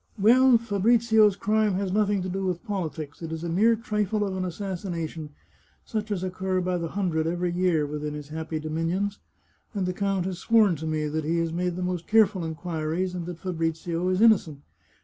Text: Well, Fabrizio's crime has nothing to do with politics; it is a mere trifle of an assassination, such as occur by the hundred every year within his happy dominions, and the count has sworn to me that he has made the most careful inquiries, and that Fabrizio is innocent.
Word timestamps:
Well, 0.17 0.57
Fabrizio's 0.57 1.35
crime 1.35 1.75
has 1.75 1.91
nothing 1.91 2.23
to 2.23 2.27
do 2.27 2.43
with 2.43 2.65
politics; 2.65 3.21
it 3.21 3.31
is 3.31 3.43
a 3.43 3.49
mere 3.49 3.75
trifle 3.75 4.23
of 4.25 4.35
an 4.35 4.45
assassination, 4.45 5.29
such 5.85 6.09
as 6.09 6.23
occur 6.23 6.59
by 6.59 6.79
the 6.79 6.87
hundred 6.87 7.27
every 7.27 7.51
year 7.51 7.85
within 7.85 8.15
his 8.15 8.29
happy 8.29 8.59
dominions, 8.59 9.19
and 9.75 9.85
the 9.85 9.93
count 9.93 10.25
has 10.25 10.39
sworn 10.39 10.75
to 10.77 10.87
me 10.87 11.05
that 11.07 11.23
he 11.23 11.37
has 11.37 11.53
made 11.53 11.75
the 11.75 11.83
most 11.83 12.07
careful 12.07 12.43
inquiries, 12.43 13.13
and 13.13 13.27
that 13.27 13.37
Fabrizio 13.41 14.09
is 14.09 14.21
innocent. 14.21 14.63